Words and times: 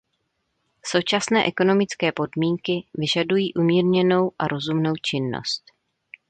Současné 0.85 1.45
ekonomické 1.45 2.11
podmínky 2.11 2.85
vyžadují 2.93 3.53
umírněnou 3.53 4.31
a 4.39 4.47
rozumnou 4.47 4.93
činnost. 5.01 5.63